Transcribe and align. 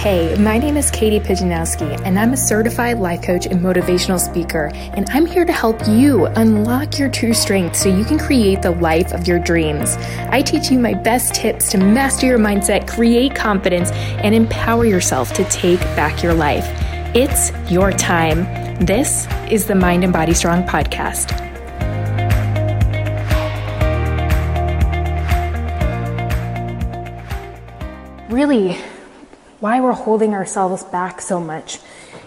Hey, 0.00 0.34
my 0.36 0.56
name 0.56 0.78
is 0.78 0.90
Katie 0.90 1.20
Pijanowski, 1.20 2.00
and 2.06 2.18
I'm 2.18 2.32
a 2.32 2.36
certified 2.38 3.00
life 3.00 3.20
coach 3.20 3.44
and 3.44 3.60
motivational 3.60 4.18
speaker. 4.18 4.70
And 4.74 5.06
I'm 5.10 5.26
here 5.26 5.44
to 5.44 5.52
help 5.52 5.76
you 5.86 6.24
unlock 6.24 6.98
your 6.98 7.10
true 7.10 7.34
strength 7.34 7.76
so 7.76 7.90
you 7.90 8.06
can 8.06 8.18
create 8.18 8.62
the 8.62 8.70
life 8.70 9.12
of 9.12 9.28
your 9.28 9.38
dreams. 9.38 9.98
I 10.30 10.40
teach 10.40 10.70
you 10.70 10.78
my 10.78 10.94
best 10.94 11.34
tips 11.34 11.70
to 11.72 11.76
master 11.76 12.24
your 12.24 12.38
mindset, 12.38 12.88
create 12.88 13.34
confidence, 13.34 13.90
and 13.90 14.34
empower 14.34 14.86
yourself 14.86 15.34
to 15.34 15.44
take 15.50 15.80
back 15.80 16.22
your 16.22 16.32
life. 16.32 16.64
It's 17.14 17.52
your 17.70 17.92
time. 17.92 18.46
This 18.82 19.28
is 19.50 19.66
the 19.66 19.74
Mind 19.74 20.02
and 20.02 20.14
Body 20.14 20.32
Strong 20.32 20.62
podcast. 20.62 21.36
Really, 28.30 28.78
why 29.60 29.80
we're 29.80 29.92
holding 29.92 30.34
ourselves 30.34 30.82
back 30.84 31.20
so 31.20 31.38
much 31.38 31.78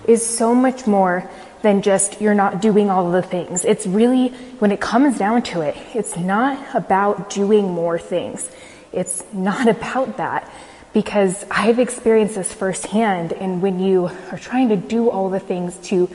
is 0.08 0.26
so 0.26 0.54
much 0.55 0.88
more 0.88 1.30
than 1.64 1.82
just 1.82 2.22
you're 2.22 2.36
not 2.36 2.62
doing 2.62 2.90
all 2.90 3.12
the 3.12 3.22
things. 3.22 3.66
It's 3.66 3.88
really, 3.88 4.30
when 4.60 4.72
it 4.72 4.80
comes 4.80 5.18
down 5.18 5.44
to 5.44 5.62
it, 5.62 5.76
it's 5.94 6.18
not 6.18 6.76
about 6.76 7.30
doing 7.30 7.72
more 7.72 7.98
things. 7.98 8.48
It's 8.91 9.24
not 9.34 9.68
about 9.68 10.18
that 10.18 10.50
because 10.91 11.44
I've 11.50 11.80
experienced 11.80 12.36
this 12.36 12.54
firsthand. 12.54 13.34
And 13.34 13.62
when 13.62 13.80
you 13.80 14.12
are 14.32 14.38
trying 14.38 14.70
to 14.70 14.76
do 14.76 15.10
all 15.10 15.30
the 15.30 15.40
things 15.40 15.77
to 15.88 16.10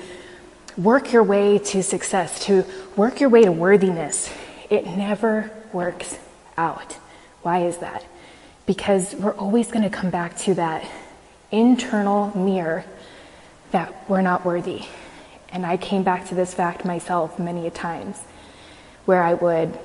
work 0.77 1.13
your 1.13 1.25
way 1.25 1.59
to 1.59 1.83
success, 1.83 2.45
to 2.47 2.65
work 2.95 3.21
your 3.21 3.31
way 3.31 3.43
to 3.43 3.51
worthiness, 3.51 4.31
it 4.71 4.87
never 4.87 5.51
works 5.73 6.17
out. 6.57 6.93
Why 7.43 7.65
is 7.65 7.79
that? 7.79 8.05
Because 8.67 9.15
we're 9.15 9.35
always 9.35 9.73
going 9.73 9.83
to 9.83 9.91
come 9.91 10.11
back 10.11 10.37
to 10.41 10.55
that 10.55 10.89
internal 11.51 12.37
mirror 12.37 12.85
that 13.71 14.09
we're 14.09 14.23
not 14.23 14.45
worthy. 14.45 14.85
And 15.51 15.65
I 15.65 15.77
came 15.77 16.03
back 16.03 16.29
to 16.29 16.35
this 16.35 16.55
fact 16.55 16.85
myself 16.85 17.39
many 17.39 17.67
a 17.67 17.71
times 17.71 18.21
where 19.05 19.23
I 19.23 19.35
would 19.35 19.79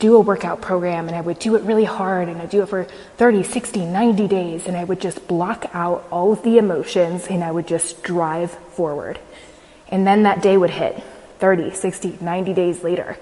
do 0.00 0.16
a 0.16 0.20
workout 0.20 0.62
program 0.62 1.06
and 1.08 1.16
I 1.16 1.20
would 1.20 1.38
do 1.38 1.54
it 1.56 1.62
really 1.62 1.84
hard 1.84 2.28
and 2.28 2.40
I'd 2.40 2.50
do 2.50 2.62
it 2.62 2.68
for 2.68 2.84
30, 3.18 3.42
60, 3.42 3.84
90 3.84 4.28
days 4.28 4.66
and 4.66 4.76
I 4.76 4.82
would 4.82 5.00
just 5.00 5.28
block 5.28 5.66
out 5.74 6.06
all 6.10 6.32
of 6.32 6.42
the 6.42 6.58
emotions 6.58 7.26
and 7.26 7.44
I 7.44 7.50
would 7.52 7.68
just 7.68 8.02
drive 8.02 8.50
forward. 8.50 9.20
And 9.88 10.06
then 10.06 10.22
that 10.22 10.42
day 10.42 10.56
would 10.56 10.70
hit 10.70 11.02
30, 11.38 11.74
60, 11.74 12.18
90 12.20 12.54
days 12.54 12.82
later. 12.82 13.18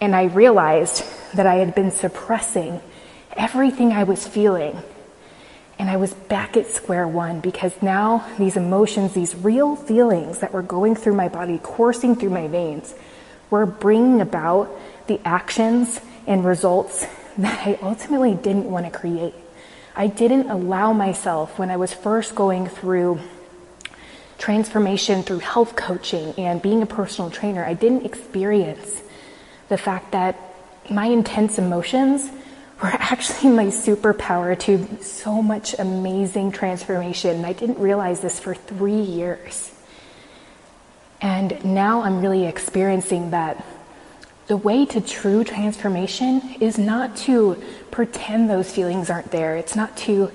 And 0.00 0.14
I 0.14 0.24
realized 0.24 1.02
that 1.34 1.46
I 1.46 1.56
had 1.56 1.74
been 1.74 1.90
suppressing 1.90 2.80
everything 3.32 3.92
I 3.92 4.04
was 4.04 4.26
feeling 4.26 4.82
and 5.78 5.88
I 5.88 5.96
was 5.96 6.12
back 6.12 6.56
at 6.56 6.66
square 6.66 7.06
one 7.06 7.40
because 7.40 7.72
now 7.80 8.26
these 8.38 8.56
emotions, 8.56 9.14
these 9.14 9.34
real 9.36 9.76
feelings 9.76 10.40
that 10.40 10.52
were 10.52 10.62
going 10.62 10.96
through 10.96 11.14
my 11.14 11.28
body, 11.28 11.58
coursing 11.62 12.16
through 12.16 12.30
my 12.30 12.48
veins, 12.48 12.94
were 13.50 13.66
bringing 13.66 14.20
about 14.20 14.70
the 15.06 15.20
actions 15.24 16.00
and 16.26 16.44
results 16.44 17.06
that 17.38 17.66
I 17.66 17.78
ultimately 17.82 18.34
didn't 18.34 18.70
want 18.70 18.92
to 18.92 18.98
create. 18.98 19.34
I 19.94 20.08
didn't 20.08 20.50
allow 20.50 20.92
myself 20.92 21.58
when 21.58 21.70
I 21.70 21.76
was 21.76 21.92
first 21.92 22.34
going 22.34 22.68
through 22.68 23.20
transformation 24.38 25.22
through 25.22 25.40
health 25.40 25.76
coaching 25.76 26.32
and 26.38 26.62
being 26.62 26.82
a 26.82 26.86
personal 26.86 27.30
trainer, 27.30 27.64
I 27.64 27.74
didn't 27.74 28.06
experience 28.06 29.02
the 29.68 29.76
fact 29.76 30.12
that 30.12 30.38
my 30.90 31.06
intense 31.06 31.58
emotions 31.58 32.30
were 32.82 32.88
actually 32.88 33.50
my 33.50 33.66
superpower 33.66 34.58
to 34.58 35.02
so 35.02 35.42
much 35.42 35.74
amazing 35.78 36.52
transformation. 36.52 37.44
I 37.44 37.52
didn't 37.52 37.78
realize 37.78 38.20
this 38.20 38.38
for 38.38 38.54
three 38.54 39.00
years. 39.00 39.72
And 41.20 41.64
now 41.64 42.02
I'm 42.02 42.20
really 42.20 42.46
experiencing 42.46 43.30
that 43.30 43.64
the 44.46 44.56
way 44.56 44.86
to 44.86 45.00
true 45.00 45.44
transformation 45.44 46.40
is 46.60 46.78
not 46.78 47.16
to 47.16 47.62
pretend 47.90 48.48
those 48.48 48.70
feelings 48.72 49.10
aren't 49.10 49.30
there. 49.30 49.56
It's 49.56 49.74
not 49.74 49.96
to 49.98 50.30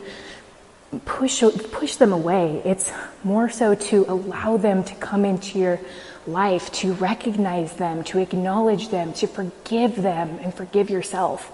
push 1.06 1.42
push 1.72 1.96
them 1.96 2.12
away. 2.12 2.62
It's 2.66 2.92
more 3.24 3.50
so 3.50 3.74
to 3.74 4.06
allow 4.08 4.58
them 4.58 4.84
to 4.84 4.94
come 4.96 5.26
into 5.26 5.58
your 5.58 5.80
life, 6.28 6.72
to 6.74 6.94
recognize 6.94 7.74
them, 7.74 8.04
to 8.06 8.20
acknowledge 8.20 8.90
them, 8.90 9.14
to 9.14 9.28
forgive 9.28 10.02
them 10.02 10.38
and 10.42 10.54
forgive 10.54 10.90
yourself 10.90 11.52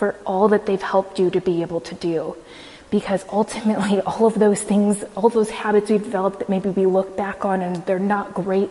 for 0.00 0.16
all 0.24 0.48
that 0.48 0.64
they've 0.64 0.80
helped 0.80 1.18
you 1.18 1.28
to 1.28 1.42
be 1.42 1.60
able 1.60 1.78
to 1.82 1.94
do. 1.94 2.34
Because 2.90 3.22
ultimately, 3.30 4.00
all 4.06 4.24
of 4.24 4.34
those 4.34 4.62
things, 4.62 5.04
all 5.14 5.28
those 5.28 5.50
habits 5.50 5.90
we've 5.90 6.02
developed 6.02 6.38
that 6.38 6.48
maybe 6.48 6.70
we 6.70 6.86
look 6.86 7.18
back 7.18 7.44
on 7.44 7.60
and 7.60 7.84
they're 7.84 7.98
not 7.98 8.32
great, 8.32 8.70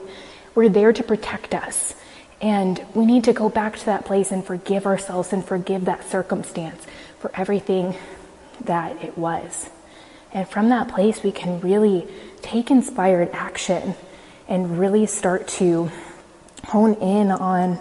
we're 0.55 0.69
there 0.69 0.91
to 0.91 1.03
protect 1.03 1.53
us. 1.53 1.93
And 2.41 2.83
we 2.95 3.05
need 3.05 3.25
to 3.25 3.33
go 3.33 3.47
back 3.47 3.77
to 3.77 3.85
that 3.85 4.05
place 4.05 4.31
and 4.31 4.43
forgive 4.43 4.87
ourselves 4.87 5.31
and 5.31 5.45
forgive 5.45 5.85
that 5.85 6.09
circumstance 6.09 6.83
for 7.19 7.29
everything 7.35 7.95
that 8.61 9.03
it 9.03 9.15
was. 9.15 9.69
And 10.33 10.49
from 10.49 10.69
that 10.69 10.87
place, 10.87 11.21
we 11.21 11.31
can 11.31 11.61
really 11.61 12.07
take 12.41 12.71
inspired 12.71 13.29
action 13.33 13.93
and 14.47 14.79
really 14.79 15.05
start 15.05 15.47
to 15.59 15.91
hone 16.65 16.95
in 16.95 17.29
on 17.29 17.77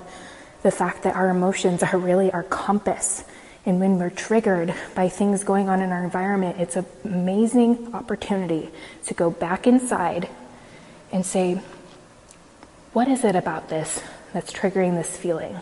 the 0.63 0.71
fact 0.71 1.05
that 1.05 1.17
our 1.17 1.31
emotions 1.31 1.83
are 1.83 1.97
really 1.97 2.31
our 2.31 2.43
compass 2.43 3.25
and 3.69 3.81
when 3.81 3.99
we're 3.99 4.09
triggered 4.09 4.73
by 4.95 5.11
things 5.11 5.45
going 5.45 5.69
on 5.69 5.83
in 5.83 5.93
our 5.93 6.03
environment, 6.03 6.59
it's 6.59 6.75
an 6.75 6.87
amazing 7.05 7.95
opportunity 7.95 8.71
to 9.05 9.13
go 9.13 9.31
back 9.31 9.67
inside 9.67 10.27
and 11.13 11.25
say, 11.25 11.61
what 12.95 13.09
is 13.09 13.25
it 13.25 13.37
about 13.37 13.69
this 13.69 14.03
that's 14.33 14.55
triggering 14.55 14.95
this 14.95 15.15
feeling, 15.15 15.61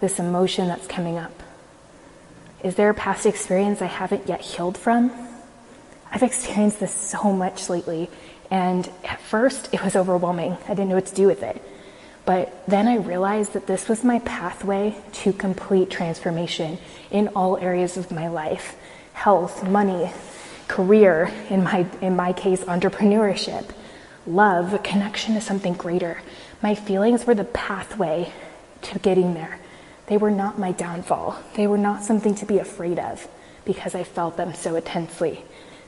this 0.00 0.20
emotion 0.20 0.68
that's 0.68 0.86
coming 0.86 1.18
up? 1.18 1.42
Is 2.62 2.76
there 2.76 2.90
a 2.90 2.94
past 2.94 3.26
experience 3.26 3.82
I 3.82 3.86
haven't 3.86 4.28
yet 4.28 4.40
healed 4.40 4.78
from? 4.78 5.10
I've 6.12 6.22
experienced 6.22 6.78
this 6.78 6.94
so 6.94 7.32
much 7.32 7.68
lately, 7.68 8.08
and 8.52 8.88
at 9.02 9.20
first 9.20 9.68
it 9.74 9.82
was 9.82 9.96
overwhelming. 9.96 10.56
I 10.66 10.74
didn't 10.74 10.90
know 10.90 10.94
what 10.94 11.06
to 11.06 11.14
do 11.16 11.26
with 11.26 11.42
it. 11.42 11.60
But 12.24 12.66
then 12.68 12.86
I 12.86 12.96
realized 12.96 13.52
that 13.54 13.66
this 13.66 13.88
was 13.88 14.04
my 14.04 14.20
pathway 14.20 14.94
to 15.12 15.32
complete 15.32 15.90
transformation 15.90 16.78
in 17.10 17.28
all 17.28 17.56
areas 17.56 17.96
of 17.96 18.10
my 18.10 18.28
life 18.28 18.76
health, 19.12 19.68
money, 19.68 20.10
career, 20.68 21.30
in 21.50 21.62
my, 21.62 21.86
in 22.00 22.16
my 22.16 22.32
case, 22.32 22.60
entrepreneurship, 22.64 23.70
love, 24.26 24.82
connection 24.82 25.34
to 25.34 25.40
something 25.40 25.74
greater. 25.74 26.22
My 26.62 26.74
feelings 26.74 27.26
were 27.26 27.34
the 27.34 27.44
pathway 27.44 28.32
to 28.82 28.98
getting 28.98 29.34
there. 29.34 29.58
They 30.06 30.16
were 30.16 30.30
not 30.30 30.58
my 30.58 30.72
downfall. 30.72 31.38
They 31.54 31.66
were 31.66 31.78
not 31.78 32.02
something 32.04 32.34
to 32.36 32.46
be 32.46 32.58
afraid 32.58 32.98
of 32.98 33.28
because 33.64 33.94
I 33.94 34.04
felt 34.04 34.36
them 34.36 34.54
so 34.54 34.76
intensely. 34.76 35.44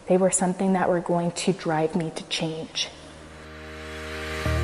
They 0.06 0.17
were 0.17 0.31
something 0.31 0.75
that 0.75 0.89
were 0.89 1.00
going 1.00 1.33
to 1.33 1.53
drive 1.53 1.97
me 1.97 2.11
to 2.15 2.28
change. 2.28 2.89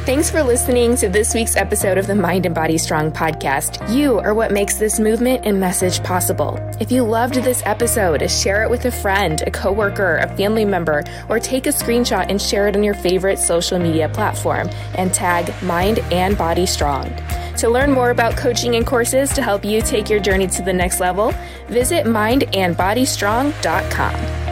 Thanks 0.07 0.31
for 0.31 0.43
listening 0.43 0.97
to 0.97 1.11
this 1.11 1.35
week's 1.35 1.57
episode 1.57 1.99
of 1.99 2.07
the 2.07 2.15
Mind 2.15 2.47
and 2.47 2.55
Body 2.55 2.79
Strong 2.79 3.13
podcast. 3.13 3.87
You 3.95 4.19
are 4.21 4.33
what 4.33 4.51
makes 4.51 4.77
this 4.77 4.99
movement 4.99 5.45
and 5.45 5.61
message 5.61 6.03
possible. 6.03 6.57
If 6.81 6.91
you 6.91 7.05
loved 7.05 7.35
this 7.35 7.63
episode, 7.67 8.27
share 8.31 8.65
it 8.65 8.71
with 8.71 8.87
a 8.87 8.91
friend, 8.91 9.43
a 9.43 9.51
coworker, 9.51 10.17
a 10.17 10.35
family 10.37 10.65
member, 10.65 11.05
or 11.29 11.39
take 11.39 11.67
a 11.67 11.71
screenshot 11.71 12.31
and 12.31 12.41
share 12.41 12.67
it 12.67 12.77
on 12.77 12.83
your 12.83 12.95
favorite 12.95 13.39
social 13.39 13.79
media 13.79 14.09
platform 14.09 14.71
and 14.95 15.13
tag 15.13 15.53
Mind 15.63 15.99
and 16.11 16.35
Body 16.37 16.65
Strong. 16.65 17.13
To 17.59 17.69
learn 17.69 17.93
more 17.93 18.09
about 18.09 18.39
coaching 18.39 18.77
and 18.77 18.87
courses 18.87 19.31
to 19.35 19.43
help 19.43 19.67
you 19.67 19.83
take 19.83 20.09
your 20.09 20.19
journey 20.19 20.47
to 20.47 20.63
the 20.63 20.73
next 20.73 21.01
level, 21.01 21.35
visit 21.69 22.07
mindandbodystrong.com. 22.07 24.50